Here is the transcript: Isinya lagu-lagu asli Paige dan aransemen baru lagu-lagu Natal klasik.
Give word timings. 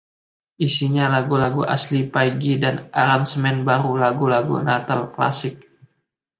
Isinya 0.65 1.05
lagu-lagu 1.15 1.61
asli 1.75 1.99
Paige 2.13 2.53
dan 2.63 2.75
aransemen 3.03 3.57
baru 3.69 3.93
lagu-lagu 4.03 4.55
Natal 4.69 5.01
klasik. 5.15 5.55